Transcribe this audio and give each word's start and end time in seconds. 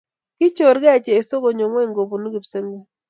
Kichorkei 0.37 1.01
Jesu 1.07 1.33
konyo 1.43 1.65
ingweny 1.67 1.91
kobuni 1.93 2.27
kipsengwet 2.33 2.85